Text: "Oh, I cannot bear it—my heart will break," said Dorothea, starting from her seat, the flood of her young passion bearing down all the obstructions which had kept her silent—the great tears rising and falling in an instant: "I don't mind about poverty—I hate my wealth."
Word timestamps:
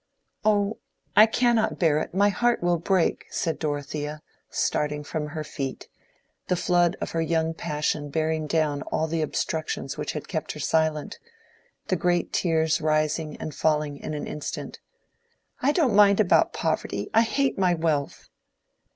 "Oh, 0.43 0.79
I 1.15 1.27
cannot 1.27 1.77
bear 1.77 1.99
it—my 1.99 2.29
heart 2.29 2.63
will 2.63 2.79
break," 2.79 3.25
said 3.29 3.59
Dorothea, 3.59 4.23
starting 4.49 5.03
from 5.03 5.27
her 5.27 5.43
seat, 5.43 5.89
the 6.47 6.55
flood 6.55 6.97
of 6.99 7.11
her 7.11 7.21
young 7.21 7.53
passion 7.53 8.09
bearing 8.09 8.47
down 8.47 8.81
all 8.91 9.05
the 9.05 9.21
obstructions 9.21 9.99
which 9.99 10.13
had 10.13 10.27
kept 10.27 10.53
her 10.53 10.59
silent—the 10.59 11.95
great 11.95 12.33
tears 12.33 12.81
rising 12.81 13.37
and 13.37 13.53
falling 13.53 13.95
in 13.97 14.15
an 14.15 14.25
instant: 14.25 14.79
"I 15.61 15.71
don't 15.71 15.93
mind 15.93 16.19
about 16.19 16.51
poverty—I 16.51 17.21
hate 17.21 17.59
my 17.59 17.75
wealth." 17.75 18.27